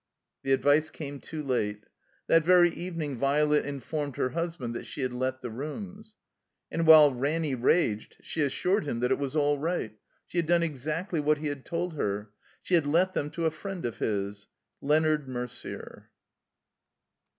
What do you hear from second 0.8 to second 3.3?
came too late. That very evening i8s THE COMBINED MAZE